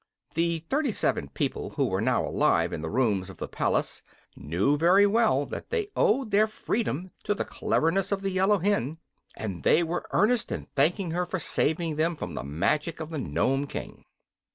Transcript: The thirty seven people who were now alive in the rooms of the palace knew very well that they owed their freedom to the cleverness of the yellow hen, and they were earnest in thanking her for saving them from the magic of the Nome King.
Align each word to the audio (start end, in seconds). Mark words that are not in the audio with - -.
The 0.33 0.63
thirty 0.67 0.91
seven 0.91 1.27
people 1.29 1.69
who 1.75 1.85
were 1.85 2.01
now 2.01 2.25
alive 2.27 2.73
in 2.73 2.81
the 2.81 2.89
rooms 2.89 3.29
of 3.29 3.37
the 3.37 3.47
palace 3.47 4.01
knew 4.35 4.75
very 4.75 5.05
well 5.05 5.45
that 5.45 5.69
they 5.69 5.91
owed 5.95 6.31
their 6.31 6.47
freedom 6.47 7.11
to 7.23 7.35
the 7.35 7.45
cleverness 7.45 8.11
of 8.11 8.23
the 8.23 8.31
yellow 8.31 8.57
hen, 8.57 8.97
and 9.37 9.61
they 9.61 9.83
were 9.83 10.07
earnest 10.11 10.51
in 10.51 10.65
thanking 10.75 11.11
her 11.11 11.27
for 11.27 11.37
saving 11.37 11.97
them 11.97 12.15
from 12.15 12.33
the 12.33 12.43
magic 12.43 12.99
of 12.99 13.11
the 13.11 13.19
Nome 13.19 13.67
King. 13.67 14.03